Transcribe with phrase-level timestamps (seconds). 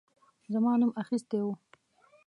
[0.53, 1.53] زما نوم اخیستی وو.